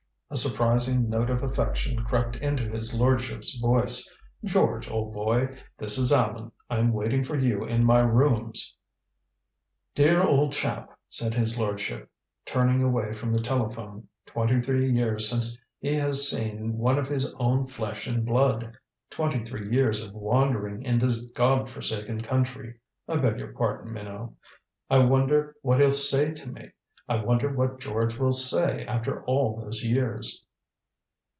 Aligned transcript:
A 0.33 0.37
surprising 0.37 1.09
note 1.09 1.29
of 1.29 1.43
affection 1.43 2.05
crept 2.05 2.37
into 2.37 2.63
his 2.69 2.93
lordship's 2.93 3.57
voice. 3.57 4.09
"George, 4.45 4.89
old 4.89 5.13
boy 5.13 5.57
this 5.77 5.97
is 5.97 6.13
Allan. 6.13 6.53
I'm 6.69 6.93
waiting 6.93 7.21
for 7.21 7.37
you 7.37 7.65
in 7.65 7.83
my 7.83 7.99
rooms." 7.99 8.77
"Dear 9.93 10.21
old 10.25 10.53
chap," 10.53 10.97
said 11.09 11.33
his 11.33 11.59
lordship, 11.59 12.09
turning 12.45 12.81
away 12.81 13.11
from 13.11 13.33
the 13.33 13.41
telephone. 13.41 14.07
"Twenty 14.25 14.61
three 14.61 14.89
years 14.89 15.27
since 15.29 15.57
he 15.81 15.95
has 15.95 16.29
seen 16.31 16.77
one 16.77 16.97
of 16.97 17.09
his 17.09 17.33
own 17.33 17.67
flesh 17.67 18.07
and 18.07 18.23
blood! 18.23 18.77
Twenty 19.09 19.43
three 19.43 19.69
years 19.69 20.01
of 20.01 20.13
wandering 20.13 20.81
in 20.83 20.97
this 20.97 21.25
God 21.31 21.69
forsaken 21.69 22.21
country 22.21 22.79
I 23.05 23.17
beg 23.17 23.37
your 23.37 23.51
pardon, 23.51 23.91
Minot. 23.91 24.29
I 24.89 24.99
wonder 24.99 25.57
what 25.61 25.81
he'll 25.81 25.91
say 25.91 26.31
to 26.35 26.47
me. 26.47 26.71
I 27.09 27.15
wonder 27.21 27.51
what 27.53 27.81
George 27.81 28.17
will 28.17 28.31
say 28.31 28.85
after 28.85 29.21
all 29.25 29.59
those 29.59 29.83
years." 29.83 30.45